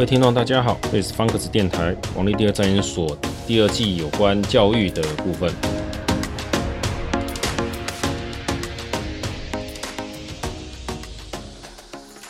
[0.00, 3.14] 各位听众，大家好，这里是方格子电台王立第二战研所
[3.46, 5.52] 第二季有关教育的部分。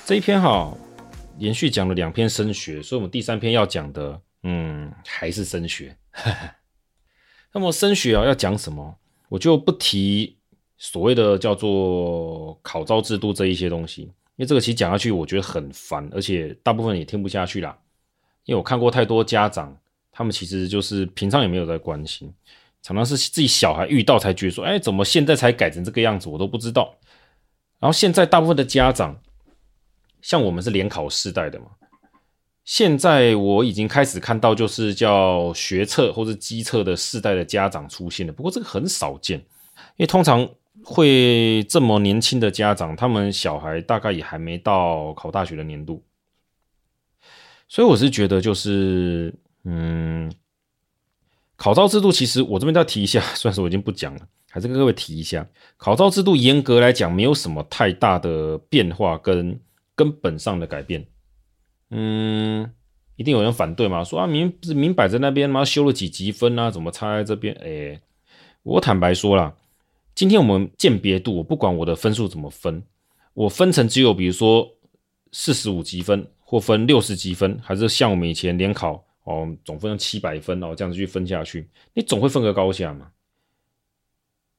[0.04, 0.76] 这一篇哈，
[1.38, 5.96] 连续讲了两篇升学，所以我们第三篇要讲的，嗯，还是升学。
[7.54, 8.96] 那么升学啊，要讲什么？
[9.28, 10.38] 我就不提
[10.76, 14.10] 所谓的叫做考招制度这一些东西。
[14.36, 17.76] 因为这个其实讲下去，我觉得很烦，而且大部分也听不下去啦。
[18.46, 19.76] 因为我看过太多家长，
[20.10, 22.32] 他们其实就是平常也没有在关心，
[22.80, 26.94] 常常是自己小孩遇到才觉得说，哎，怎么现在才改成这个样子，我都不知道。
[27.78, 29.20] 然后现在大部分的家长，
[30.22, 31.66] 像我们是联考世代的嘛，
[32.64, 40.48] 现在我已经开始看到就是叫学测或者机测的世代的家长出现了，不过这个很少见，因为通常。
[40.82, 46.02] 会这么年轻的家长，他们小孩大概也还没到考大学的年度，
[47.68, 50.32] 所以我是觉得就是，嗯，
[51.56, 54.20] 考招制度其实我这边再提一下， 算是我已经不讲了，
[54.50, 59.60] 还是跟各位提一下，考招制度严格来讲没有什么太大的变化跟
[59.94, 61.06] 根本上的改变，
[61.90, 62.72] 嗯，
[63.16, 67.54] 一定有人反对嘛，说啊明是明摆在那边嘛，修了几级分啊，怎么差在这边？
[67.62, 68.00] 哎，
[68.62, 69.54] 我坦白说啦。
[70.20, 72.84] 今天我们鉴别度，我不管我的分数怎么分，
[73.32, 74.70] 我分成只有比如说
[75.32, 83.12] 四十五级分，或分六十级分，还是像我们以前联考哦，总分七百分哦，这样子去分下去，你总会分个高下嘛。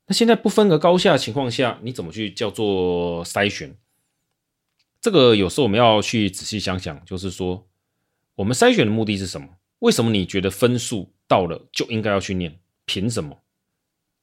[0.07, 3.77] 那现在不分个高下的情况下，你怎么去叫做筛选？
[4.99, 7.67] 这个有时候我们要去仔细想想，就是说
[8.33, 9.47] 我们筛选的目的是什么？
[9.77, 12.59] 为什么你觉得分数到了就应该要去念？
[12.85, 13.37] 凭什么？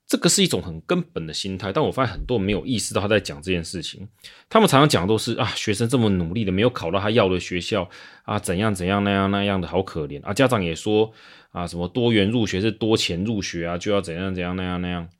[0.08, 4.08] 这个是一种很根本的心态，但我发现很多人没有意识到他在讲这件事情。
[4.48, 7.88] 他们常常讲都是啊，学生这么努力的，没有考到他要的学校
[8.22, 10.32] 啊，怎样怎样那样那样的，好可怜啊。
[10.32, 11.12] 家长也说
[11.50, 15.10] 啊，什么多元入学是多钱入学啊，就要怎样怎样那样那样。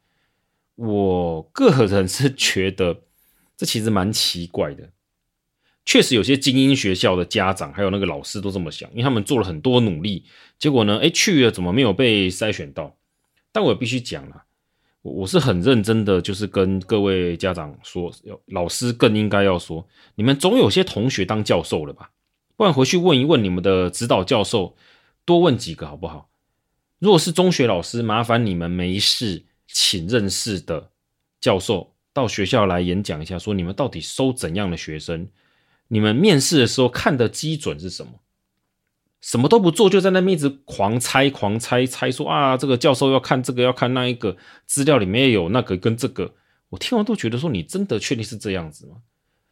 [0.77, 3.03] 我个人是觉得
[3.59, 4.89] 这其实蛮奇怪的。
[5.85, 10.25] 确实有些精英学校的家长还有那个老师都这么想，因为他们做了很多努力，
[10.59, 12.97] 结果呢，诶，去了怎么没有被筛选到？
[13.53, 14.45] 但我必须讲了。
[15.03, 19.87] 我我是很认真的，就是跟各位家长说，要老师更应该要说，
[20.17, 22.11] 你们总有些同学当教授了吧？
[22.57, 24.77] 不然回去问一问你们的指导教授，
[25.25, 26.29] 多问几个好不好？
[26.99, 30.91] 如果是中学老师，麻烦你们没事请认识的
[31.41, 35.29] 教授到学校来演讲一下，说你们到底收怎样的学生？
[35.87, 38.13] 你们面试的时候看的基准是什么？
[39.21, 44.37] 什么都不做，就在那边一直狂猜、狂猜、猜说啊，这个教授要看这个，要看那一个
[44.67, 46.35] 资料里面有那个跟这个。
[46.71, 48.97] 我听完都觉得说，你真的确定是这样子吗？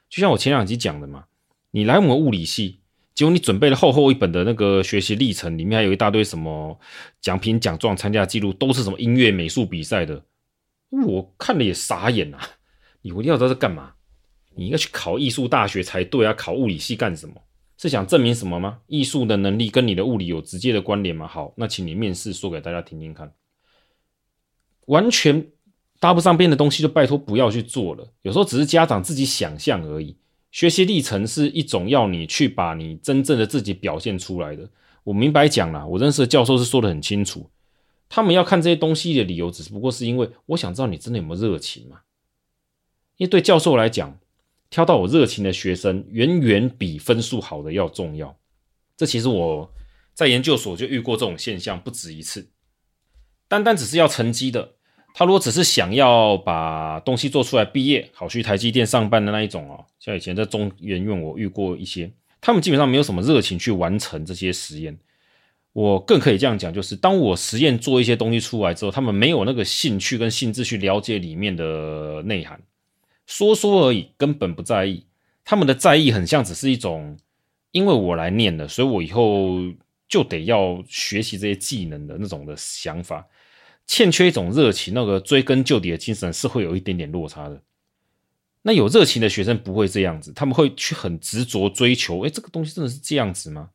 [0.09, 1.25] 就像我前两集讲的嘛，
[1.73, 2.79] 你来我们物理系，
[3.15, 6.79] 结果你准备了厚厚一本的那个学习历程，里面还有一大堆什么
[7.21, 10.23] 奖品、奖状、参加记录，都是什么音乐、美术比赛的，
[10.91, 12.41] 我看了也傻眼啊！
[13.03, 13.95] 你一定要知道是干嘛？
[14.55, 17.35] 你应该去考艺术大学才对啊，考物理系干什么？
[17.79, 18.79] 是想证明什么吗？
[18.87, 21.27] 艺术的能力跟你的物理有直接的关联吗？
[21.27, 23.33] 好，那请你面试说给大家听听看。
[24.87, 25.49] 完全
[26.01, 28.13] 搭不上边的东西，就拜托不要去做了。
[28.23, 30.17] 有时候只是家长自己想象而已。
[30.51, 34.71] 学习历程是一种要你去把你真正的自己表现出来的。
[35.05, 37.51] 我明白讲了，我认识的教授是说得很清楚，
[38.09, 41.99] 他们要看这些东西的理由，只不过是因为我想知道你真的有没有热情嘛。
[43.19, 44.19] 因为对教授来讲。
[44.71, 48.37] 挑到我热情的学生，远远比分数好的要重要。
[48.97, 49.73] 这其实我
[50.15, 52.49] 在研究所就遇过这种现象不止一次。
[53.49, 54.75] 单单只是要成绩的，
[55.15, 64.99] 他如果只是想要把东西做出来毕业，好去台积电上班的那一种哦，像以前在中研院我遇过一些，他们基本上没有什么热情去完成这些实验。
[65.73, 72.59] 我更可以这样讲，就是当我实验做一些东西出来之后，他们没有那个兴趣跟兴致去了解里面的内涵。
[73.27, 75.07] 说说而已，根本不在意。
[75.45, 77.19] 他们的在意很像只是一种，
[77.71, 79.51] 因为我来念了，所以我以后
[80.09, 83.27] 就得要学习这些技能的那种的想法，
[83.87, 87.63] 欠缺一种热情，那个追根究底的精神是会有一点点落差的。
[88.63, 92.21] 那有热情的学生不会这样子，他们会去很执着追求。
[92.23, 93.71] 诶，这个东西真的是这样子吗？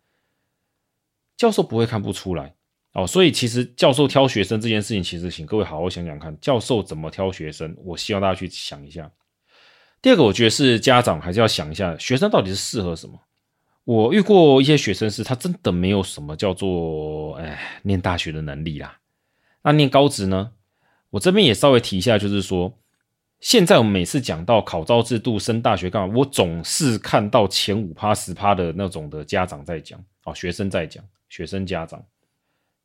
[1.38, 2.53] 教授不会看不出来
[2.92, 3.07] 哦。
[3.07, 7.74] 所以其实教授挑学生这件事情，其实请各位好好想想看，教授怎么挑学生？
[7.77, 9.09] 我希望大家去想一下。
[10.01, 13.19] 第二个，我觉得是家长还是要想一下，学生到底是适合什么。
[13.83, 18.98] 我遇过一些学生是，他真的没有什么叫做，哎，念大学的能力啦。
[19.63, 20.51] 那念高职呢？
[21.12, 22.77] 我这边也稍微提一下，就是说，
[23.39, 32.03] 现在我们每次讲到考招制度升大学干嘛，我总是看到前五趴十趴的那种的家长在讲，哦，学生在讲，学生家长。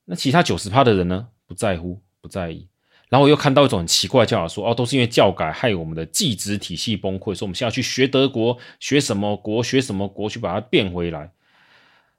[0.05, 1.29] 那其他九十趴的人呢？
[1.47, 2.69] 不在乎，不在意。
[3.09, 11.31] 然后我又看到一种很奇怪的叫法，说哦，都是因为教改害我们的技职体系崩溃，说我们现在去学德国，学什么国，学什么国，去把它变回来。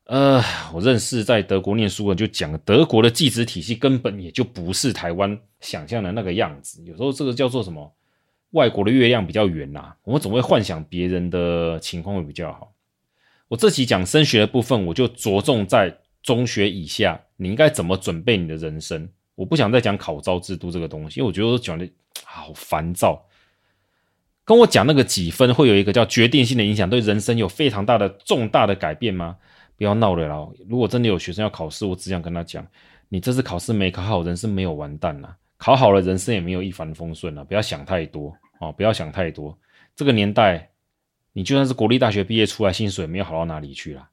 [0.05, 0.41] 呃，
[0.73, 6.81] 我认识在德国念书的就讲，德国的技职体系根本也就不是台湾想象的那个样子。
[6.85, 7.93] 有时候这个叫做什么？
[8.51, 12.71] 外国的月亮比较圆呐，我们总会幻想别人的情况会比较好。
[13.49, 19.09] 我这期讲升学的部分，我就着重在中学以下，你应该怎么准备你的人生。
[19.37, 21.87] 我不想再讲考招制度这个东西，因为我觉得我讲的
[22.23, 23.23] 好烦躁。
[24.43, 29.37] 跟我讲那个几分会有一个叫决定性的影响，对人生有非常大的重大的改变吗？
[29.77, 30.47] 不要闹了啦！
[30.67, 32.65] 如果真的有学生要考试，我只想跟他讲：
[33.09, 37.45] 你这次考试没考好，人生没有完蛋啦；考好了，人生也没有一帆风顺了。
[37.45, 39.55] 不要想太多哦，不要想太多。
[39.95, 40.71] 这个年代，
[41.33, 44.09] 你就算是国立大学毕业出来，薪水没有好到哪里去啦。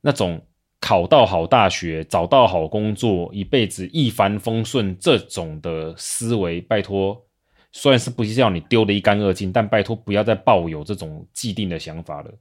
[0.00, 0.44] 那种。
[0.78, 7.26] 考到好大学，找到好工作，一辈子一帆风顺，这种的思维，拜托，
[7.72, 12.34] 虽然是不是要你丢得一干二净，但拜托不要再抱有这种既定的想法了。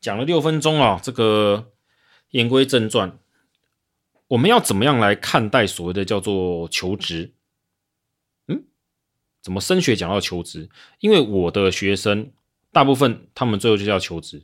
[0.00, 1.72] 讲了六分钟啊，这个
[2.30, 3.18] 言归正传，
[4.28, 7.32] 我们要怎么样来看待所谓的叫做求职？
[8.48, 8.64] 嗯，
[9.40, 10.68] 怎么升学讲到求职？
[10.98, 12.32] 因为我的学生
[12.72, 14.42] 大部分他们最后就叫求职。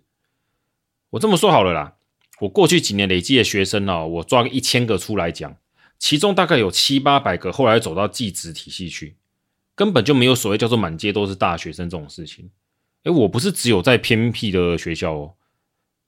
[1.11, 1.97] 我这么说好了啦。
[2.41, 5.57] 我过去几年累积的学生呢，我抓个一千个出来讲，
[5.99, 9.17] 其中大概有七八百个后来走到技职体系去，
[9.75, 12.51] 根本就没有所谓叫做满街都是大学生这种事情。
[13.05, 15.35] 诶，我不是只有在偏僻的学校哦，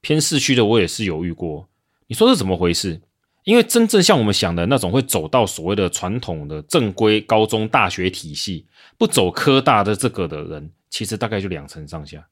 [0.01, 1.69] 偏市区的我也是有遇过。
[2.07, 3.01] 你说是怎么回事？
[3.45, 12.27] 因为真正像我们想的那种会走到所谓的传统的正规高中大学体系，不走科大的这个的人，其实大概就两成上下。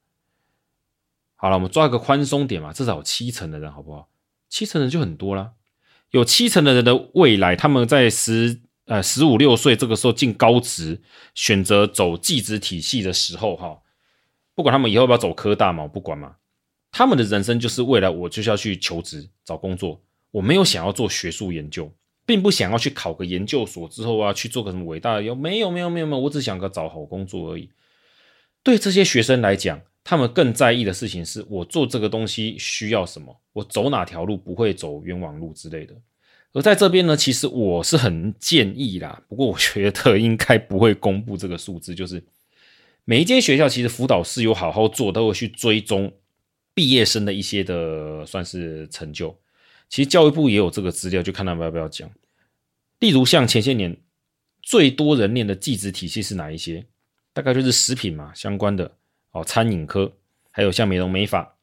[1.41, 4.07] 好了，我们抓一个宽松点嘛，至少有七成的人，好不好？
[4.47, 5.53] 七成人就很多啦。
[6.11, 11.01] 有七成的人的未来，他们在十呃十五六岁这个时候进高职，
[11.33, 13.79] 选择走技职体系的时候，哈，
[14.53, 16.35] 不管他们以后要不要走科大嘛，我不管嘛。
[16.91, 19.99] 他们的人生就是未来，我就是要去求职找工作，
[20.29, 21.91] 我没有想要做学术研究，
[22.23, 27.71] 并不想要去考个研究所之后啊，去做个什么伟大的，有没有没有没有没有，我只想个找好工作而已。
[28.61, 29.81] 对这些学生来讲。
[30.03, 35.95] 他们更在意的事情是我做这个东西需要什么，我走哪条路不会走冤枉路之类的。
[36.53, 42.21] 而在这边呢，其实我是很建议啦，不过我觉得应该不会公布这个数字，就是
[43.05, 46.11] 每一间学校其实辅导室有好好做，都会去追踪
[46.73, 49.39] 毕业生的一些的算是成就。
[49.87, 52.09] 其实教育部也有这个资料，就看他们要不要讲。
[52.99, 53.95] 例如像前些年
[54.61, 56.85] 最多人念的技职体系是哪一些？
[57.33, 58.97] 大概就是食品嘛相关的。
[59.31, 60.13] 哦，餐饮科，
[60.51, 61.55] 还有像美容美发、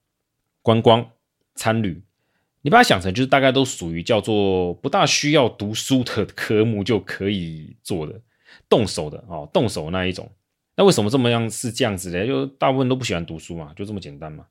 [0.63, 1.11] 观光、
[1.55, 2.03] 餐旅，
[2.63, 8.21] 你把它想成就是大概都属于叫做不大需要读书的科目就可以做的，
[8.69, 10.31] 动手的哦，动手那一种。
[10.77, 12.27] 那为什么这么样是这样子的？
[12.27, 14.47] 就大部分都不喜欢读书嘛，就这么简单嘛。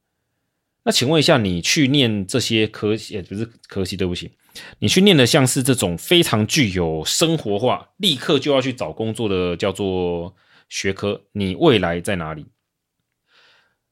[0.83, 4.31] 那请问一下，你去念这些科系，也不是科系，对不起，
[4.79, 10.35] 你去念的像是这种非常具有生活化，立刻就要去找工作的叫做
[10.69, 12.45] 学科，你未来在哪里？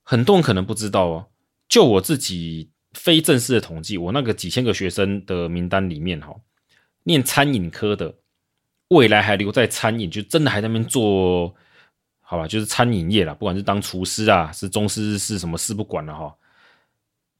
[0.07, 1.27] 很多人可能不知道哦，
[1.67, 6.33] 就我自己非正式的统计，我那个几千个学生的名单里面，哈，
[7.03, 8.15] 念餐饮科的，
[8.89, 11.55] 未来还留在餐饮，就真的还在那边做，
[12.21, 16.35] 好吧，就是餐饮业啦，不管是当厨师啊，是中师，是什么事不管了哈，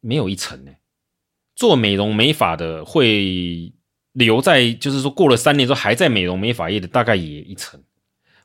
[0.01, 0.71] 没有一成呢。
[1.55, 3.71] 做美容美发的会
[4.11, 7.81] 留在，就是说过了三年之后还在美容美发业的，大概也一成。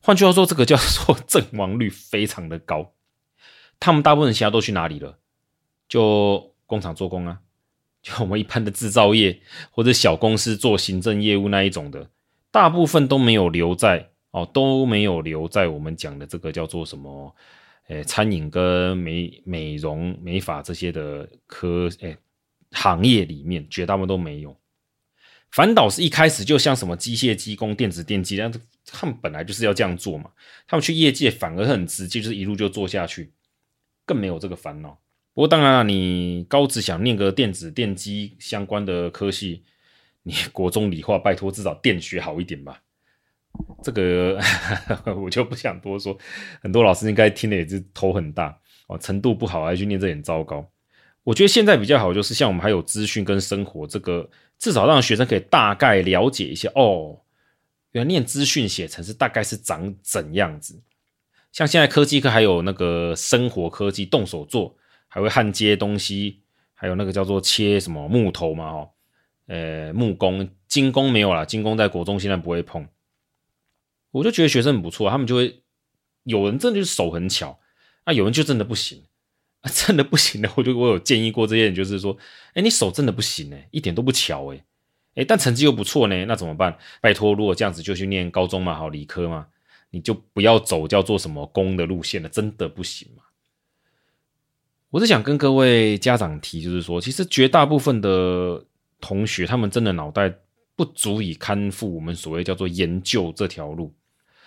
[0.02, 2.92] 换句话说，这个叫做 阵亡率非常的高。
[3.80, 5.18] 他们大部分现在都去哪里了？
[5.88, 7.40] 就工厂做工啊，
[8.00, 9.40] 就我们一般的制造业
[9.72, 12.08] 或者小公司做行政业务那一种的，
[12.52, 17.34] 大部分都没有留在哦，都没有留在我们讲的这个叫做什么？
[17.88, 22.16] 诶，餐饮跟美美容美发这些的科诶
[22.70, 24.56] 行业里面，绝大部分都没有。
[25.50, 28.52] 反倒是一开始就像什么机械机工、电子电机，但
[28.86, 30.30] 他们本来就是要这样做嘛，
[30.68, 33.32] 他们去业界反而很直接，就是一路就做下去。
[34.10, 34.98] 更没有这个烦恼。
[35.34, 39.62] 不过当然了，你高职想念个电子电机相关的科系，
[40.24, 42.82] 你国中理化拜托至少电学好一点吧。
[43.84, 44.40] 这个
[45.16, 46.18] 我就不想多说。
[46.60, 50.68] 很多老师应该听了也是头很大哦，程度不好还去念这点糟糕。
[51.22, 57.20] 我觉得现在比较好，就是像我们还有资讯跟生活这个，至少让学生可以大概了解一下哦，
[57.92, 60.82] 原来念资讯写程式大概是长怎样子。
[61.52, 64.76] 像现在科技课还有那个生活科技动手做，
[65.08, 66.40] 还会焊接东西，
[66.74, 68.90] 还有那个叫做切什么木头嘛，哦，
[69.46, 72.86] 呃，木工、金工没有啦，金工在国中现在不会碰。
[74.12, 75.62] 我就觉得学生很不错，他们就会
[76.24, 77.58] 有人真的就是手很巧，
[78.04, 79.04] 啊，有人就真的不行，
[79.60, 82.16] 啊，真的不行的，我就我有建议过这些人，就是说，
[82.54, 84.64] 哎，你手真的不行哎，一点都不巧哎，
[85.16, 86.76] 哎，但成绩又不错呢，那怎么办？
[87.00, 89.46] 拜托，如果这样子就去念高中嘛，好，理科嘛，
[89.90, 93.24] 你就不要走叫做什么工的路线了，真的不行嘛。
[94.90, 98.64] 我是想跟各位家长提，就是说，其实绝大部分的
[99.00, 100.34] 同学，他们真的脑袋
[100.74, 103.94] 不足以堪负我们所谓叫做研究这条路。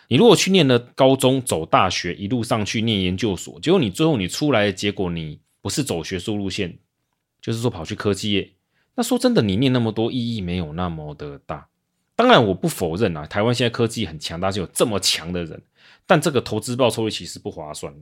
[0.10, 6.78] 你如果去念了高中，走大学，一路上去念研究所，结果你最后你出来的结果，你不是走学术路线，
[7.42, 8.52] 就是说跑去科技业。
[8.96, 11.70] 那说真的，你念那么多意义没有那么的大。
[12.16, 15.62] 当然，我不否认啊，台湾现在科技很强大，是有这么强的人，
[16.06, 17.94] 但这个投资报酬率其实不划算。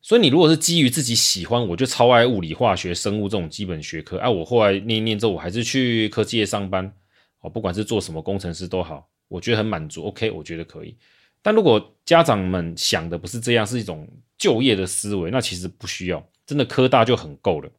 [0.00, 6.92] 所以你如果是基于自己喜欢，我就超爱物理、化学、生物这种基本学科，哎、啊，我后来念一念之后，我还是去科技业上班，
[7.40, 9.08] 哦，不管是做什么工程师都好。
[9.28, 10.96] 我觉得很满足，OK，我觉得可以。
[11.40, 17.70] 但如果家长们想的不是这样，是一种就业的思维，那其实不需要，真的科大就很够了。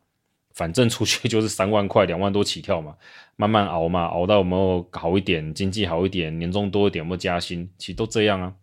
[0.53, 2.95] 反正出去 就是三万块、两万多起跳嘛，
[3.35, 8.53] 慢慢熬嘛，熬到有没有好一点，经济好一点，年终多一点，有没有加薪，其实都这样啊。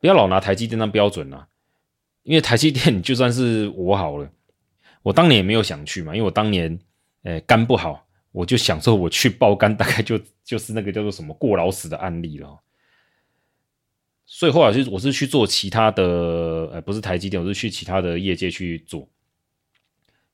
[0.00, 1.48] 不要老拿台积电当标准啊，
[2.24, 4.30] 因为台积电就算是我好了，
[5.02, 6.78] 我当年也没有想去嘛，因为我当年
[7.22, 8.06] 诶肝不好。
[8.32, 12.60] 我就想说，我去爆肝，大概就就是那个叫做什么过劳死的案例了。
[14.24, 16.04] 所以后来是我是去做其他的，
[16.72, 19.08] 呃，不是台积电，我是去其他的业界去做，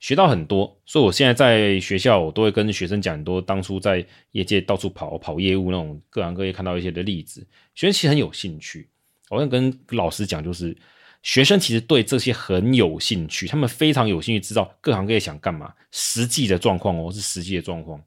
[0.06, 0.80] 学到很多。
[0.84, 7.44] 所以我现在在学校，我都会跟学生讲很多当初在业界到处跑跑业务那种各行各业看到一些的例子，
[7.75, 8.88] 学生其实很有兴趣。
[9.30, 10.76] 我想跟老师讲，就是。
[11.22, 18.00] 学生其实对这些很有兴趣，他们非常有兴趣知道各行各业想干嘛，实际的状况哦，是实际的状况，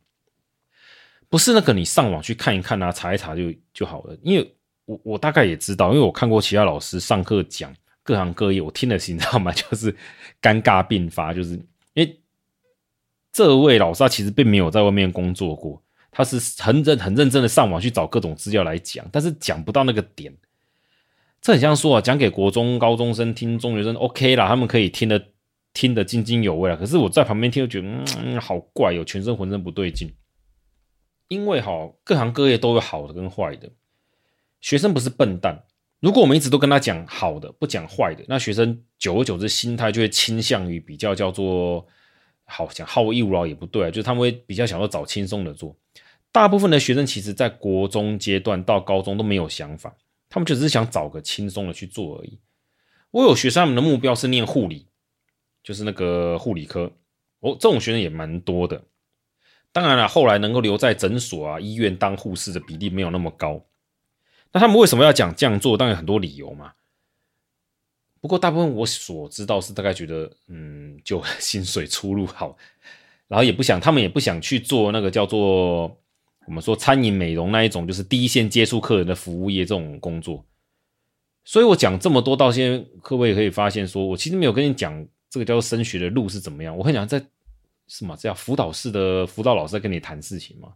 [1.27, 4.17] 不是那个你上网去看一看啊，查一查就就好了。
[4.23, 9.51] 因为我我大概也知道，因为我看过其他老师上课讲各行各业，我听了心，你知道吗？
[9.51, 9.93] 就是
[10.41, 11.59] 尴尬并发，就是
[13.31, 15.81] 这位老师他其实并没有在外面工作过，
[16.11, 20.33] 他是很认很认真的上网去找各种资料来讲，但是讲不到那个点。
[21.41, 25.27] 这很像说啊，讲给国中高中生听，中学生 OK 啦，他们可以听得
[25.73, 26.75] 听得津津有味啊。
[26.75, 30.13] 可是我在旁边听，就觉得嗯，嗯，好怪哟，全身浑身不对劲。
[31.29, 31.71] 因为哈，
[32.03, 33.69] 各行各业都有好的跟坏的，
[34.59, 35.63] 学生不是笨蛋。
[36.01, 41.85] 如果我们一直都跟他讲好的，不讲坏的，那学生久而久之心态就会倾向于比较叫做
[42.49, 45.75] 好想好逸恶劳也不对，就是他们会比较想要找轻松的做。
[46.31, 49.95] 大部分的学生其实在国中阶段到高中都没有想法。
[50.31, 52.37] 他们就只是想找个轻松的去做而已。
[53.09, 54.85] 我有学生他们的目标是念护理，
[55.63, 56.91] 就是那个护理科。
[57.39, 58.83] 哦，这种学生也蛮多的。
[59.71, 63.65] 当然了，后来能够留在诊所啊、医院当护士的比例没有那么高。
[64.51, 65.75] 那他们为什么要讲这样做？
[65.75, 66.73] 当然有很多理由嘛。
[68.21, 72.57] 不过大部分我所知道是大概觉得，嗯，就 薪水出入好，
[73.27, 75.95] 然后也不想，他们也不想去做那个叫做。
[76.45, 80.43] 我们说餐饮美容那一种，就是第一线接触客人的服务业这种工作，
[81.45, 86.75] 所以我讲这么多，到现在各位可以发现，说我其实没有跟你讲这个叫做升学的路是怎么样。
[86.75, 87.23] 我很想在
[87.87, 90.69] 什么这样辅导室的辅导老师在跟你谈事情嘛？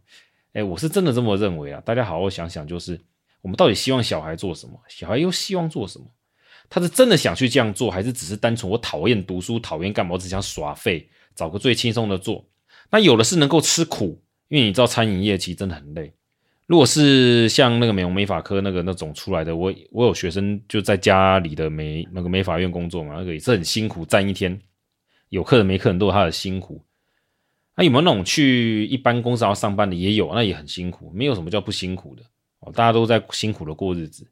[0.52, 1.82] 哎，我是真的这么认为啊。
[1.84, 3.00] 大家好好想想，就是
[3.42, 4.80] 我们到底希望小孩做什么？
[4.86, 6.06] 小孩又希望做什么？
[6.68, 10.12] 他是真的想去这样做，还是只是单纯我讨厌读书，讨厌干嘛？
[10.12, 12.44] 我只想耍废，找个最轻松的做。
[12.90, 14.20] 那有的是能够吃苦。
[14.48, 16.12] 因为你知道餐饮业其实真的很累。
[16.66, 24.60] 如果是像那个美容美发科那个那种出来的，我我有学生就在家里的美那个美发院工作嘛，那个也是很辛苦，站一天
[25.30, 26.80] 有客人没客人都有他的辛苦。
[27.74, 29.96] 那、有没有那种去一般公司要上班的？
[29.96, 32.22] 也有，那也很辛苦，没有什么叫不辛苦的
[32.60, 34.30] 哦，大家都在辛苦的过日子。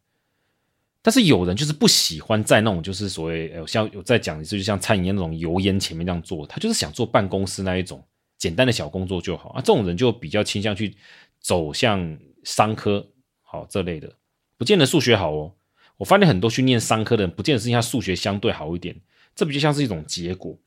[1.03, 8.03] 但是有人就是不喜欢在那种就是所谓呃像有在讲一次就像餐饮业那种油烟前面这样做，他就是想做办公室那一种。
[8.39, 10.97] 简单的小工作就好啊，这种人就比较倾向去
[11.39, 13.07] 走向商科，
[13.41, 14.13] 好这类的，
[14.57, 15.55] 不见得数学好哦。
[15.97, 19.01] 我发现很多去念商科的人，不见得是因为他数学相对好一点，
[19.37, 20.59] 这比较像是一种结果，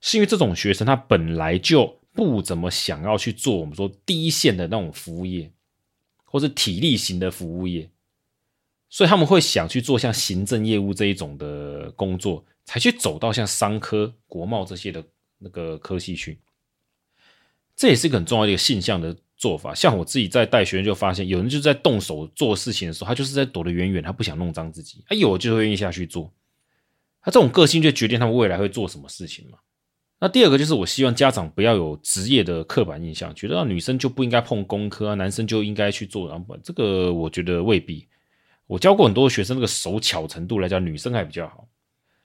[0.00, 5.50] 是因为这种学生他本来就不怎么想要去做我们说第一线的那种服务业，
[6.24, 7.90] 或是体力型的服务业，
[8.94, 15.04] 所以他们会想去做像行政业务这一种的工作，才去走到像商科、国贸这些的
[15.38, 16.38] 那个科系去。
[17.74, 19.74] 这也是一个很重要的一个现象的做法。
[19.74, 25.04] 像我自己在带学生就发现，有人就在动手做事情的时候，他就是在躲得远远，他不想弄脏自己。
[25.08, 26.32] 他有就会愿意下去做。
[27.20, 29.58] 他这种个性就决定他们未来会做什么事情嘛。
[30.20, 36.28] 那第二个就是我希望家长不要有职业的刻板印象，觉得女生就不应该碰工科啊，男生就应该去做。
[36.28, 38.06] 然后这个我觉得未必。
[38.66, 41.68] 我教过很多学生，那个手巧程度来讲，女生还比较好。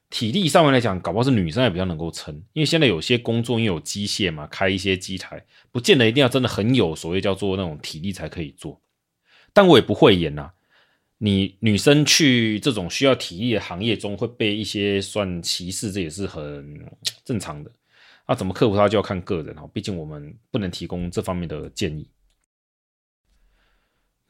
[0.09, 8.81] 体力上面来讲，搞不好是女生还比较能够撑，因为现在有些工作因为有机械嘛，开一些机台，不见得一定要真的很有所谓叫做那种体力才可以做。
[9.53, 10.49] 但我也不会演呐，
[11.19, 16.83] 你女生去这种需要体力的行业中会被一些算歧视，这也是很
[17.23, 17.71] 正常的。
[18.27, 22.09] 那怎么克服它就要看个人哈，毕竟我们不能提供这方面的建议。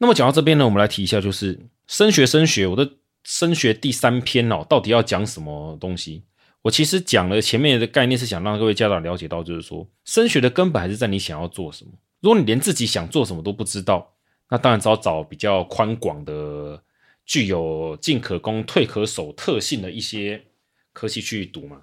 [0.00, 2.90] 那么讲到这边呢，我们来提一下，就是升学升学，我的。
[3.22, 6.24] 升学第三篇哦，到底要讲什么东西？
[6.62, 11.90] 我其实讲了前面的概念，是想让各位家长了解到，就是说升学的根本还是在你想要做什么。
[12.20, 14.14] 如果你连自己想做什么都不知道，
[14.48, 16.82] 那当然只好找比较宽广的、
[17.26, 20.42] 具有进可攻、退可守特性的一些
[20.94, 21.82] 科系去读嘛。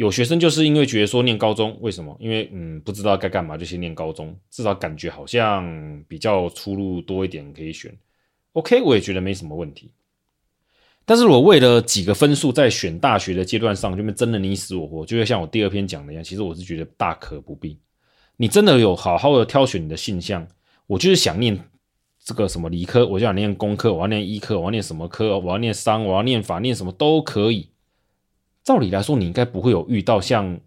[0.00, 2.16] 有学生就是因为觉得说念高中，为什么？
[2.18, 7.94] 因为嗯不知道该干嘛，就先念高中，至少感觉好像比较出路多一点可以选。
[8.54, 9.90] OK，我也觉得没什么问题。
[11.04, 16.24] 但是我为了几个分数，在选大学的阶段上，就会争的你死我活，就会像我第二篇讲的一样。
[16.24, 17.78] 其实我是觉得大可不必。
[18.38, 20.48] 你真的有好好的挑选你的性向，
[20.86, 21.62] 我就是想念
[22.24, 27.68] 这个什么理科，我就想念工科，我要念医科，我要念什么科，我要念商，我要念法，念什么都可以。
[28.70, 30.60] 照理来说，你应该不会有遇到像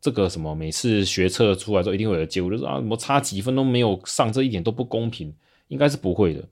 [0.00, 5.32] 这个什么每次学测出来之后一定会有结果，就是啊，什么差几分都没有上，这一点都不公平，
[5.68, 6.48] 应该是不会的。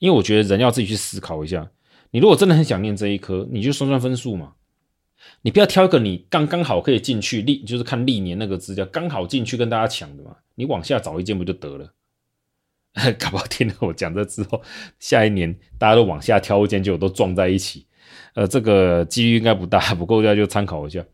[0.00, 1.70] 因为我觉得人要自己去思考一下。
[2.10, 4.54] 你如果真的很想念这一科，你就算算分数嘛。
[5.42, 10.34] 你不要挑一个你刚刚好可以进去历，就是看历年那个资料刚好进去跟大家抢的嘛。
[10.56, 11.92] 你往下找一件不就得了？
[13.20, 14.60] 搞不好听了我讲这之后，
[14.98, 17.86] 下一年大家都往下挑一间，就都撞在一起。
[18.34, 21.04] 呃，这个几率应该不大， 不过大家就参考一下。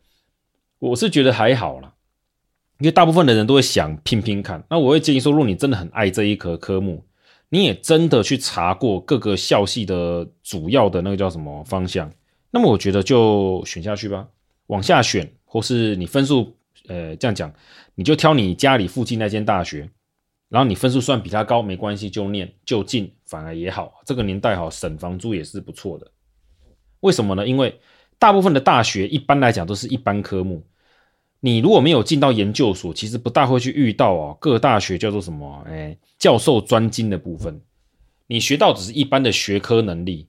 [0.79, 1.93] 我是觉得还好啦，
[2.79, 4.63] 因为大部分的人都会想拼拼看。
[4.69, 7.05] 那我会建议说，如果你真的很爱这一科科目。
[7.49, 12.11] 你也真的去查过各个校系的主要的那个叫什么方向？
[12.49, 14.27] 那么我觉得就选下去吧，
[14.65, 17.53] 往下选，或是你分数，呃，这样讲，
[17.93, 19.87] 你就挑你家里附近那间大学，
[20.49, 23.93] 然后你分数算比他高没关系，就念就近，反而也好。
[24.05, 26.11] 这个年代好省房租也是不错的。
[27.05, 27.47] 为什么呢？
[27.47, 27.79] 因为
[28.17, 30.65] 大部分的大学一般来讲都是一般科目。
[31.39, 34.35] 你如果没有进到研究所，其实不大会去遇到哦。
[34.41, 35.63] 各大学叫做什么？
[35.67, 37.61] 哎，教授专精的部分，
[38.25, 40.27] 你学到只是一般的学科能力，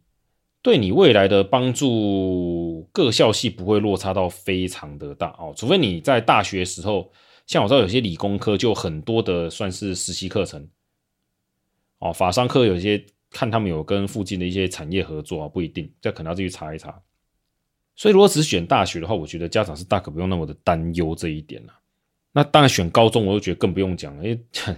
[0.61, 5.55] 对你未来的帮助，各校系不会落差到非常的大哦。
[5.57, 7.11] 除非你在大学时候，
[7.47, 10.69] 像我知道有些理工科就很多的算是实习课程，
[12.01, 13.03] 哦，法商科有些
[13.37, 16.99] 看他们有跟附近的一些产业合作啊，不一定，这可能要自己查一查。
[17.95, 21.73] 所以，如果只选大学的话，我觉得家长是大可不用那么的担忧这一点了。
[22.33, 24.25] 那当然，选高中，我就觉得更不用讲了。
[24.25, 24.41] 因为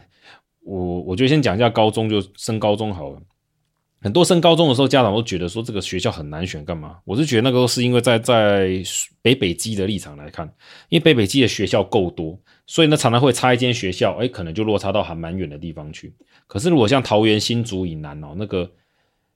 [0.63, 3.23] 我我觉得先讲一下高中，就升高中好了。
[4.01, 6.99] 很多升高中的时候，家长都觉得说这个学校很难选，干嘛？
[7.05, 8.69] 我是觉得那个是因为在在
[9.23, 10.47] 北北基的立场来看，
[10.89, 12.39] 因为北北基的学校够多，
[12.69, 16.15] 所以呢常常会差一间学校，哎，可能就落差到还蛮远的地方去。
[16.47, 18.71] 可是如果像桃园新竹以南哦，那个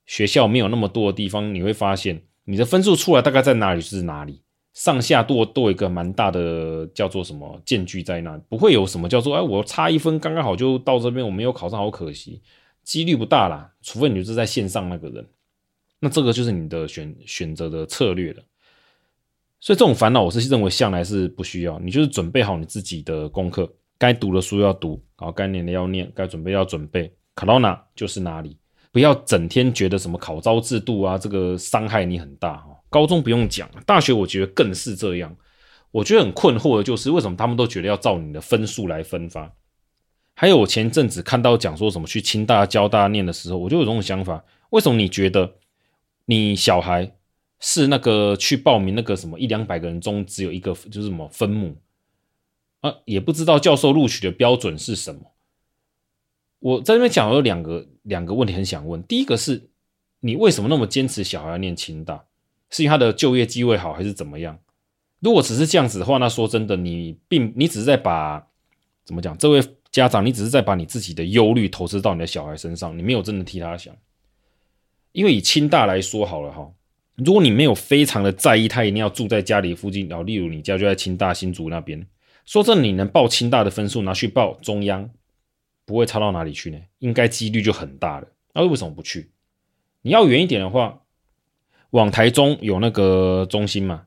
[0.07, 2.23] 学校没有那么多的地方，你会发现。
[2.45, 4.43] 你的分数出来大概在哪里是哪里，
[4.75, 12.43] 上下多都有一个蛮大的叫做什么间距在那，不会有什么叫做哎，我差一分刚刚好就到这边，我没有考上，好可惜，
[12.83, 15.25] 几率不大啦，除非你就是在线上那个人，
[16.01, 18.43] 那这个就是你的选选择的策略了。
[19.63, 28.59] 所以这种烦恼我是认为向来是不需要，你就是准备好你自己的功课，该读的书要读，然后该念的要念，该准备要准备，考到哪就是哪里。
[28.91, 32.61] 不要整天觉得什么考招制度啊，这个伤害你很大。
[32.91, 35.33] 高中不用讲，大学我觉得更是这样。
[35.93, 39.53] 我觉得很困惑的就是，为什么他们都觉得要照你的分数来分发？
[40.35, 45.55] 还有我前阵子看到讲说什么去清大、交大念的时候，我就有这种想法：为什么你觉得
[46.25, 47.15] 你小孩
[47.65, 51.77] 是那个去报名那个什么一两百个人中只有一个就是什么分母
[52.81, 52.93] 啊？
[53.05, 55.21] 也不知道教授录取的标准是什么？
[56.59, 59.71] 我在这边讲有两个两个问题很想问，第一个是，
[60.19, 62.25] 你为什么那么坚持小孩要念清大？
[62.69, 64.59] 是因为他的就业机会好，还是怎么样？
[65.21, 68.45] 如果只是这样子的话，那说真的，你并你只是在把
[69.05, 69.39] 怎么讲？
[69.39, 73.95] 这位家长，你只是在把你自己的忧虑投资到你的小孩身上，你没有真的替他想。
[75.13, 76.73] 因为以清大来说好了哈，
[77.17, 82.07] 如果你没有非常的在意他一定要住在家里附近，然后例如你家就在清大新竹那边，
[82.47, 85.11] 说这，你能报清大的分数拿去报中央？
[85.85, 86.79] 不会差到哪里去呢？
[87.01, 88.29] 应该几率就很大了。
[88.55, 89.31] 那为什么不去？
[90.03, 91.03] 你要远一点的话，
[91.91, 94.05] 往台中有那个中心嘛，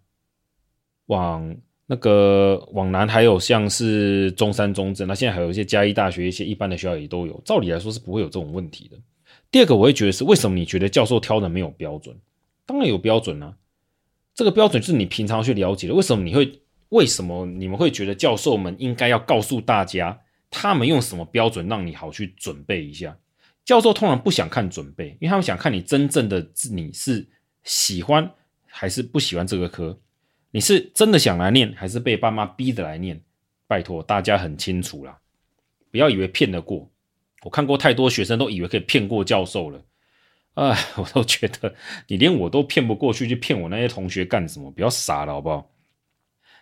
[1.07, 7.39] 往那个往南还有像是中山、中正，那现在还有一些嘉义大学、一些一般的学校也都有。
[7.45, 8.97] 照理来说是不会有这种问题的。
[9.51, 12.15] 第二个，我会觉得是为什么你觉得教授挑的没有标准？
[12.65, 13.57] 当然有标准啊，
[14.33, 15.93] 这个标准是你平常去了解的。
[15.93, 16.61] 为什么你会？
[16.89, 23.17] 为什么你们会觉得教授们应该要告诉大家，他们用什么标准让你好去准备一下？
[23.65, 27.27] 教授通常不想看准备，因为他们想看你真正的你是
[27.63, 28.31] 喜欢
[28.67, 29.99] 还是不喜欢这个科。
[30.51, 33.19] 你是真的想来念，还是被爸妈逼着来念？
[33.67, 35.17] 拜托大家很清楚啦，
[35.91, 36.89] 不要以为骗得过。
[37.41, 39.83] 我看过太多学生都以为可以骗过教授了，
[40.55, 41.75] 哎， 我都觉得
[42.07, 44.69] 你连我都骗不过去，去骗我那些同学干什么？
[44.71, 45.71] 不要傻了好不好？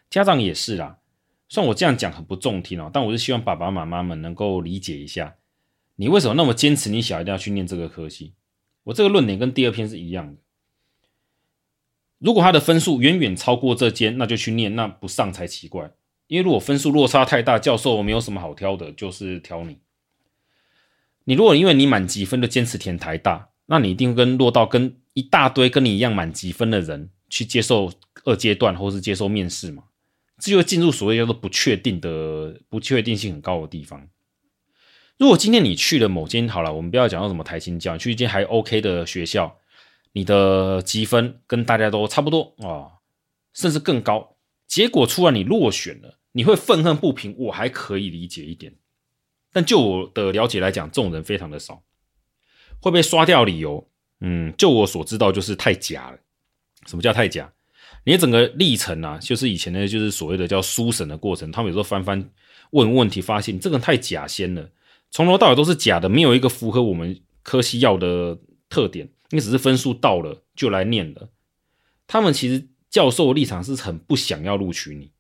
[0.10, 1.00] 家长也是啦，
[1.50, 5.36] 虽然我这样讲很不中听哦，但我是希望爸爸妈妈们能够理解一下，
[5.96, 8.34] 你为什么那么坚持你小孩一定要去念这个科系？
[8.84, 10.42] 我这个论点跟第二篇是一样的。
[12.20, 15.92] 如果他的分数远远超过这间，那就去念，那不上才奇怪。
[16.28, 19.80] 因为如果分数落差太大，教授没有什么好挑的，就是挑你。
[21.26, 27.92] 你如果因为你满级分就坚持填台大，那你一定跟落到跟一大堆跟你一样满级分的人去接受
[28.26, 29.84] 二阶段或是接受面试嘛，
[30.40, 34.08] 这就会进入所谓叫做不确定的、不确定性很高的地方。
[35.18, 39.58] 如果今天你去了某间好了，我们不要讲到什么台清教，去一间还 OK 的学校。
[40.16, 42.92] 你的积分跟大家都差不多、哦，
[43.52, 44.36] 甚至更高。
[44.68, 48.76] 结果出来你落选了，你会愤恨不平，我还可以理解一点。
[49.52, 51.82] 但就我的了解来讲，这种人非常的少。
[52.84, 53.88] 会被刷掉理由，
[54.20, 56.18] 嗯，就我所知道就是太假了。
[56.86, 57.50] 什么叫太假？
[58.04, 62.30] 你的整个历程啊，就是以前呢，就是所谓的叫书审的过程，他们有时候翻翻
[62.72, 64.70] 问问题，发现这个太假先了，
[65.10, 69.08] 从头到尾都是假的，没有一个符合我们科系要的特点。
[69.30, 71.30] 你只是分数到了就来念了，
[72.06, 75.12] 他们其实教授的立场是很不想要录取你。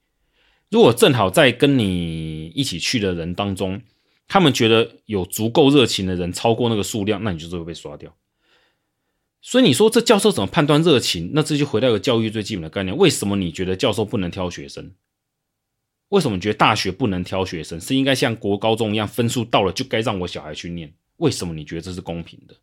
[0.69, 3.81] 如果正好在跟你一起去的人当中，
[4.27, 8.15] 他们觉得有足够热情的人超过那个数量，那你就是会被刷掉。
[9.41, 11.31] 所以你说这教授怎么判断热情？
[11.33, 14.93] 那这就回到一个教育最基本的概念：为什么你觉得教授不能挑学生？
[16.09, 17.81] 为什么你觉得大学不能挑学生？
[17.81, 20.93] 是应该像国高中一样，分数到了就该让我小孩去念？
[21.17, 22.55] 为什么你觉得这是公平的？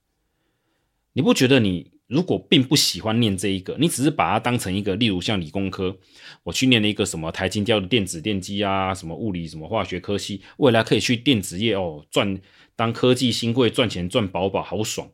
[1.12, 5.96] 你不觉得你如果并不喜欢念这一个，你只是把它当成一个，例如像理工科，
[6.42, 12.40] 我去念了一个什么台金交的电子电机啊，什么物理什么化学科系，未来可以去电子业哦，赚
[12.74, 15.08] 当科技新贵赚钱赚饱饱，好爽。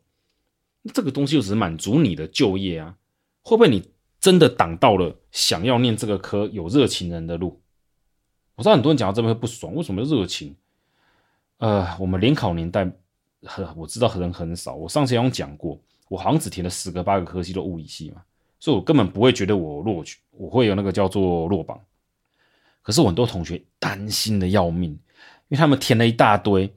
[0.95, 2.97] 这个东西就只是满足你的就业啊，
[3.43, 7.61] 会不会你真的挡到了想要念这个科有热情人的路？
[8.55, 10.57] 我知道很多人讲到这边会不爽，为什么热情？
[11.59, 12.91] 呃，我们联考年代。
[13.43, 18.23] 很我知道人很少，我上次有讲过，我好像只填了十个八个科系的物理系嘛，
[18.61, 21.81] 所以我根本不会觉得我录取，我会有那个叫做落榜。
[22.83, 25.01] 可是很多同学担心的要命，因
[25.49, 26.73] 为他们填了一大堆，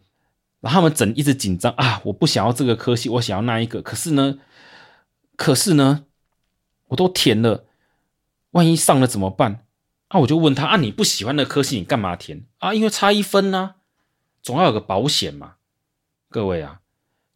[0.59, 3.81] 然后他们整一直紧张啊，我不想要这个科系，我想要那一个。
[3.81, 4.39] 可是呢，
[5.35, 6.05] 可是呢，
[6.87, 7.65] 我都填了，
[8.51, 9.65] 万一上了怎么办？
[10.07, 12.73] 啊，我就问他啊，你不喜欢的科系你干嘛填啊？
[12.73, 13.75] 因为差一分呢，
[14.41, 15.57] 总要有个保险嘛。
[16.29, 16.81] 各位啊，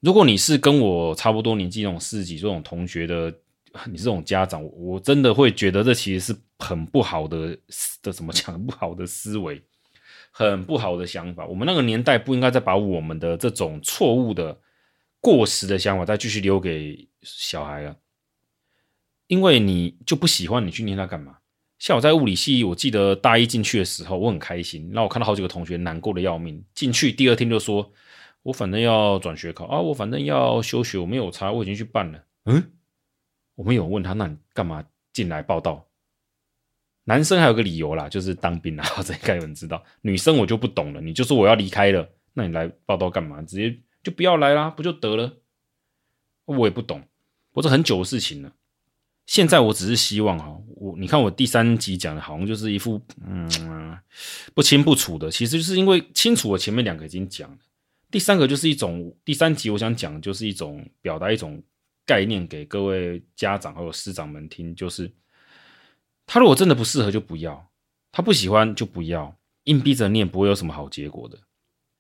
[0.03, 3.33] 如果你是跟我差不多年纪这种四十几这种同学的，
[3.89, 7.57] 你这种家长，我真的会觉得这其实是很不好的
[8.03, 8.61] 的怎么讲？
[8.65, 9.63] 不好的思维，
[10.29, 11.45] 很不好的想法。
[11.45, 14.59] 我们那个年代不应该再把我们的这种错误的、
[15.21, 17.95] 过时的想法再继续留给小孩了。
[19.27, 21.37] 因为你就不喜欢，你去念它干嘛？
[21.79, 27.89] 像我在物理系，我记得大一进去的时候，我很开心，然后我看到好几个同学难过的要命，进去第二天就说。
[28.43, 32.23] 我反正要转学考啊，我反正要休学，我没有差，我已经去办了。
[32.45, 32.71] 嗯，
[33.55, 35.87] 我们有问他，那你干嘛进来报道？
[37.05, 39.83] 男生还有个理由啦，就是当兵啦， 这应该有人知道。
[40.01, 43.41] 女生我就不懂了，你就说我要离开了，那你来报道干嘛？
[43.41, 45.37] 直接就不要来啦，不就得了？
[46.45, 47.01] 我也不懂，
[47.53, 48.51] 我这很久的事情了。
[49.25, 53.97] 现在我只是希望哈，我你看我第三集讲的好像就是一副嗯
[54.53, 57.57] 不清不楚的，其实就是因为清楚，我前面两个已经讲了。
[58.13, 61.63] 第三个就是一种，第三集我想讲就是一种表达一种
[62.05, 65.11] 概念给各位家长还有师长们听，就是
[66.27, 67.71] 他如果真的不适合就不要，
[68.11, 71.39] 他不喜欢就不要，硬逼着念不会有什么好结果的。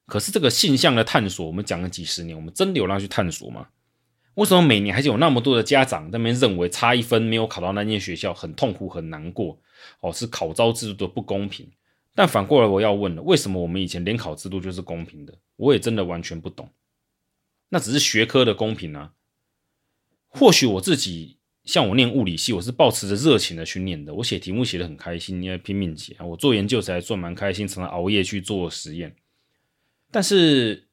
[0.05, 3.69] 可是这个性向的探索，我们讲了几十年，我们真的有让去探索吗？
[4.35, 9.59] 为什么每年还是有那么多的家长在那边认为差一分没有考到那间学校很痛苦很难过？
[10.01, 11.67] 哦，是考招制度的不公平。
[12.15, 15.37] 但反过来我要问了，为什么我们以前联考制度就是公平的？
[15.55, 16.69] 我也真的完全不懂。
[17.69, 19.13] 那只是学科的公平啊。
[20.27, 24.13] 或许我自己像我念物理系，我是抱持着热情的去念的。
[24.13, 26.15] 我写题目写得很开心，因为拼命写。
[26.19, 29.15] 我做研究才算蛮开心，常常熬夜去做实验。
[30.11, 30.87] 但是，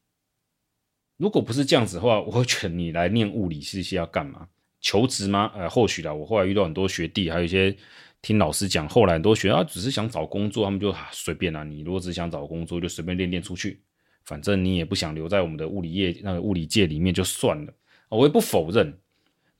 [1.18, 4.48] 如果不是这样子的话，我会觉得你来念物理系是要干嘛？
[4.80, 5.52] 求职吗？
[5.54, 6.14] 呃，或许啦。
[6.14, 7.76] 我后来遇到很多学弟，还有一些
[8.22, 11.64] 听老师讲，后来很多学啊，只是想找工作，他们就啊随便啊。
[11.64, 13.80] 你如果只想找工作，就随便练练出去，
[14.24, 17.72] 反正你也不想留在我们的物理业那个物理界里面，就算了。
[18.08, 18.98] 我也不否认。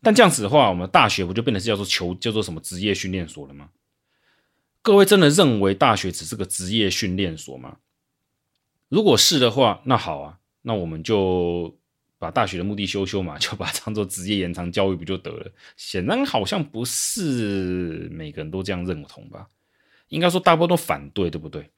[0.03, 3.71] 但这样子的话，我们大学不就变成是叫做求叫做什么职业训练所了吗？
[4.83, 7.77] 各位真的认为大学只是个职业训练所吗？
[8.89, 11.79] 如果是的话，那好啊，那我们就
[12.21, 15.51] 把大学的目的修修嘛， 就把它当做职业延长教育不就得了？
[15.77, 19.49] 显然好像不是每个人都这样认同吧？
[20.09, 21.71] 应该说大部分都反对，对不对？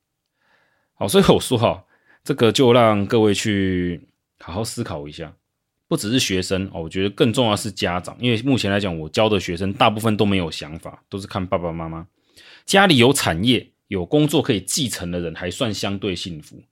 [0.94, 1.84] 好，所以我说哈，
[2.24, 4.00] 这个就让各位去
[4.40, 5.32] 好好思考一下。
[5.86, 12.06] 不只是学生哦，我觉得更重要是家长，因为目前来讲，我教的学生大部分都没有想法，都是看爸爸妈妈。
[12.64, 16.62] 家里有产业、有工作可以继承的人，还算相对幸福。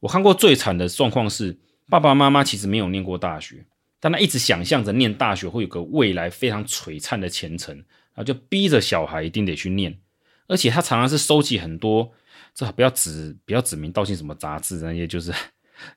[0.00, 1.56] 我看过最惨的状况是，
[1.90, 3.66] 爸爸妈妈其实没有念过大学，
[3.98, 9.98] 但他一直想象着念大学会有个未来非常璀璨的前程，然后就逼着小孩一定得去念，
[10.46, 12.10] 而且他常常是收集很多，
[12.54, 15.32] 这不要指不要指名道姓什么杂志那些就是。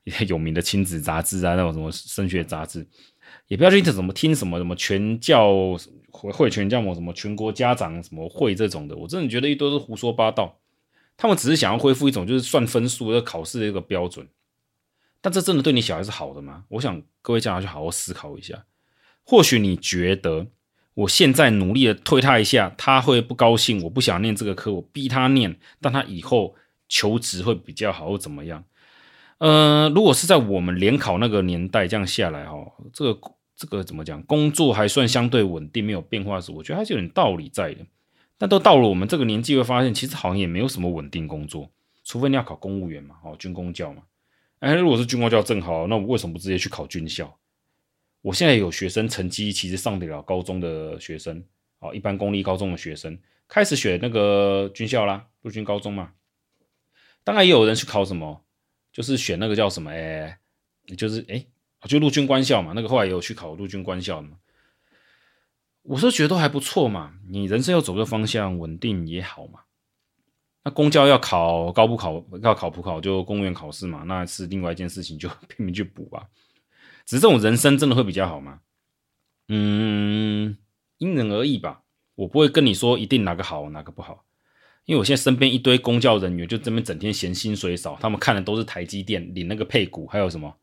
[0.29, 2.87] 有名的亲子杂志啊，那种什么升学杂志，
[3.49, 5.77] 也不要去听什么听什么什么全教
[6.09, 10.57] 会全教么什么全国家长什么会这种的，我真的觉得一堆都是胡说八道。
[11.17, 14.25] 他们只是想要恢复一种就是算分数的考试的一个标准，
[15.23, 16.65] 但这真的对你小孩是好的吗？
[16.67, 18.65] 我想各位家长去好好思考一下。
[19.23, 20.47] 或许你觉得
[20.95, 26.55] 我现在努力的推他一下，他会不高兴，我不想念这个科，我逼他念，但他以后
[26.89, 28.65] 求职会比较好，或怎么样？
[29.37, 32.57] 呃，如果是在我们联考那个年代这样下来哈，
[32.91, 34.21] 这个这个怎么讲？
[34.23, 37.79] 工作还算相对稳定，没有变化时，我觉得还是有点道理在的。
[38.37, 41.69] 但都到了我们这个年纪，会发现其实好像也没有什么稳定工作，
[42.03, 44.01] 除非你要考公务员嘛，哦，军公教嘛。
[44.63, 47.37] 哎，如果是军官教正好，那我为什么不直接去考军校？
[48.21, 51.43] 我现在有学生成绩其实上得了高中的学生，
[51.79, 56.13] 哦，一般公立高中的学生开始选那个军校啦，陆军高中嘛。
[57.25, 58.41] 当然也有人去考什么。
[58.93, 60.37] 就是选那个叫什么哎，
[60.95, 61.43] 就是哎，
[61.87, 62.73] 就陆军官校嘛。
[62.73, 64.37] 那个后来也有去考陆军官校的嘛。
[65.81, 67.15] 我是觉得都还不错嘛。
[67.27, 69.61] 你人生要走个方向，稳定也好嘛。
[70.63, 76.27] 那公教要考高不考，要考普考，就公务员考试嘛，那是另外一件事情，就 拼命去补吧。
[77.05, 78.61] 只是这种人生真的会比较好吗？
[79.49, 80.57] 嗯，
[80.97, 81.81] 因人而异吧。
[82.15, 84.23] 我不会跟你说一定哪个好，哪个不好。
[84.85, 90.55] 因为我现在身边一堆公教人员，就这边整天嫌薪水少，他们看的都是台积电领那个配股，还有什么，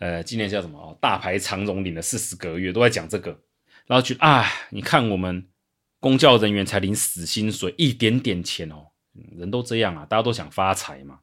[0.00, 3.38] 呃，今年叫什么，大牌长荣领了四十个月，都在讲这个，
[3.86, 5.46] 然后觉得啊，你看我们
[5.98, 8.88] 公教人员才领死薪水，一点点钱哦，
[9.36, 11.20] 人都这样啊，大家都想发财嘛。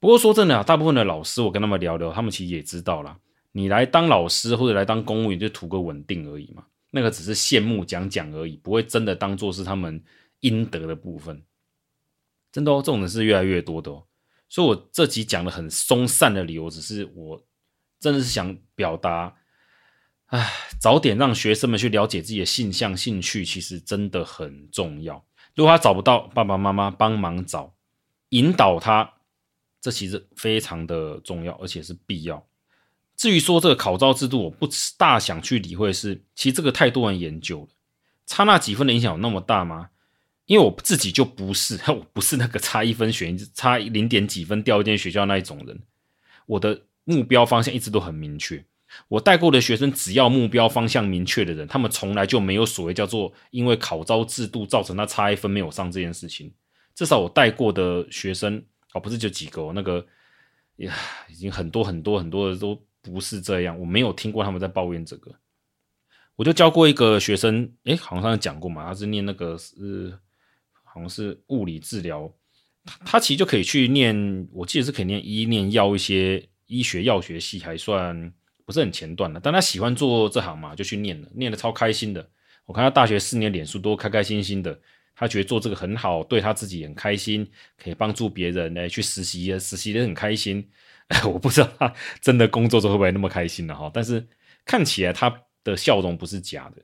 [0.00, 3.18] 不过说真的啊，大部分的老师我跟他们聊聊，他们其实也知道啦，
[3.52, 10.02] 你来当老师或者来当公务员就图个稳定而已嘛，那个只是羡慕讲讲而已，不会真的当做是他们
[10.40, 11.42] 应得的部分。
[12.52, 14.04] 真的哦，这种人是越来越多的哦，
[14.48, 17.44] 所以我这集讲的很松散的理由，只是我
[18.00, 19.34] 真的是想表达，
[20.26, 20.50] 唉，
[20.80, 25.24] 早点让学生们去了解自己的性向、兴趣，其实真的很重要。
[25.58, 27.74] 如果他找不到，爸爸妈妈帮忙找，
[28.28, 29.14] 引导他，
[29.80, 32.46] 这其实非常的重要，而且是必要。
[33.16, 37.68] 至于说这个考招制度，我不大想去理会是，其实这个太多人研究了，
[38.24, 39.90] 差那几分的影响有那么大吗？
[40.46, 45.82] 因为我自己就不是， 我不是那个差一分选差零点几分掉一间学校那一种人。
[46.46, 48.64] 我的目标方向一直都很明确。
[49.08, 56.52] 我带过的学生，只要目标方向明确的人，他们从来就没有所谓叫做因为考招制度造成他差一分没有上这件事情。
[56.94, 58.62] 至少我带过的学生，
[58.94, 60.04] 哦，不是就几个，那个
[60.76, 60.94] 呀，
[61.28, 63.78] 已经很多很多很多的都不是这样。
[63.78, 65.34] 我没有听过他们在抱怨这个。
[66.36, 70.18] 我就教过一个学生，诶，好像上次讲过嘛，他是念那个是。
[70.90, 72.32] 好像是物理治疗，
[72.84, 78.32] 他他其实就可以去念，我记得是可以念医念药一些医学药学系，还算
[78.68, 79.40] 不是很前段的。
[79.40, 82.28] 但他喜欢做这行嘛，就去念了，念得超开心的。
[82.66, 84.78] 我看他大学四年，脸书都开开心心的，
[85.14, 87.50] 他觉得做这个很好，对他自己很开心，
[87.82, 90.68] 可以帮助别人来去实习，实习的很开心。
[91.24, 94.28] 我不知道他真的工作之后会不会那么开心了哈，但是
[94.66, 96.82] 看起来他的笑容不是假的。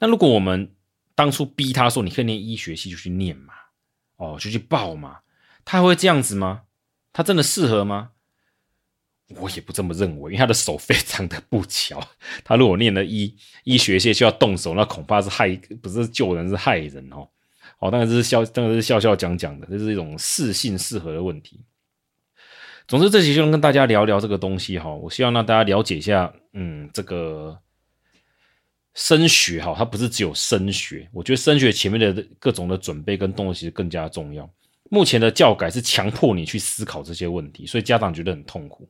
[0.00, 0.74] 那如果我们
[1.14, 3.54] 当初逼他说：“你可以念医学系就去念嘛，
[4.16, 5.20] 哦，就去报嘛。”
[5.64, 6.62] 他会这样子吗？
[7.12, 8.10] 他真的适合吗？
[9.36, 12.00] 我也不这么认为，因为他的手非常的不巧。
[12.42, 17.28] 他如果念了医医学系就要动手，那恐怕是害，不是救人，是害人哦。
[17.78, 21.60] 哦，当然是笑，当然是笑笑讲讲的，这是一种适性适合的问题。
[22.88, 24.92] 总之，这期就能跟大家聊聊这个东西哈。
[24.92, 27.56] 我希望让大家了解一下，嗯，这个
[28.94, 31.06] 升学哈，它不是只有升学。
[31.12, 34.48] 我觉得升学前面的各种的准备跟动作其实更加重要。
[34.90, 38.88] 目前的教改是强迫你去思考这些问题，所以家长觉得很痛苦。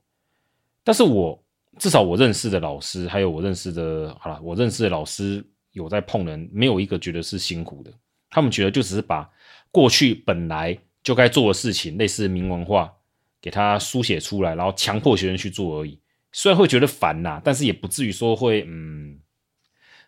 [0.88, 1.38] 但是我
[1.78, 7.92] 至少我认识的老师，还有我认识的，好了，我认识的老师有在碰人，没有一个觉得是辛苦的。
[8.30, 9.30] 他们觉得就只是把
[9.70, 12.90] 过去本来就该做的事情，类似明文化，
[13.38, 16.00] 给他书写出来，然后强迫学生去做而已。
[16.32, 19.20] 虽然会觉得烦呐，但是也不至于说会嗯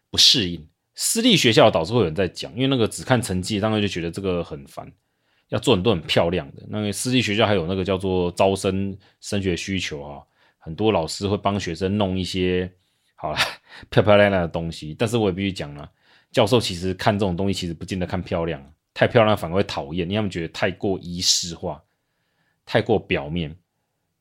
[0.09, 0.67] 不适应。
[0.95, 4.91] 私立学校导师会有人在讲，因为那个只看成绩，当然就觉得这个很烦，
[5.51, 6.63] 要做很多很漂亮的。
[6.71, 10.23] 那个私立学校还有那个叫做招生升学需求啊，
[10.61, 12.71] 很多老师会帮学生弄一些
[13.17, 13.39] 好了
[13.91, 15.91] 漂漂亮亮的东西，但是我也必须讲了。
[16.31, 21.83] 教授其实看这种东西，其实不见得看漂亮，太漂亮反而会讨厌，因为他们觉得太过仪式化，
[22.65, 23.57] 太过表面。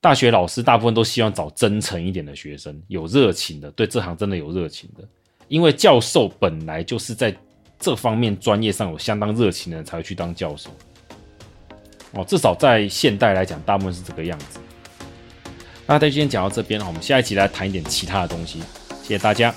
[0.02, 5.08] 大学老师大部分都希望找真诚一点的学生，有热情的，对这行真的有热情的。
[5.50, 7.36] 因为教授本来就是在
[7.78, 10.70] 这方面专业上有相当热情的人才会去当教授。
[12.14, 14.60] 哦，至少在现代来讲，大部分是这个样子。
[15.90, 18.60] 那在今天讲到这边，我们下一集来谈一点其他的东西。
[19.02, 19.52] 谢谢大家。